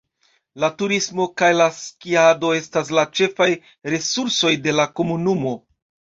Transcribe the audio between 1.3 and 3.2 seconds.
kaj la skiado estas la